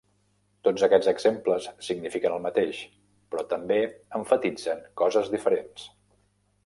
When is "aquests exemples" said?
0.85-1.67